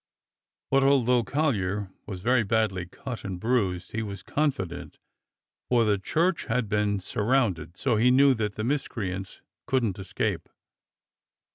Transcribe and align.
But 0.71 0.83
although 0.83 1.21
Collyer 1.23 1.91
was 2.07 2.21
very 2.21 2.41
badly 2.43 2.87
cut 2.87 3.23
and 3.23 3.39
bruised, 3.39 3.91
he 3.91 4.01
was 4.01 4.23
confident, 4.23 4.97
for 5.69 5.85
the 5.85 5.99
church 5.99 6.45
had 6.45 6.67
been 6.67 6.99
surrounded, 6.99 7.77
so 7.77 7.97
he 7.97 8.09
knew 8.09 8.33
that 8.33 8.55
the 8.55 8.63
miscreants 8.63 9.41
couldn't 9.67 9.99
escape. 9.99 10.49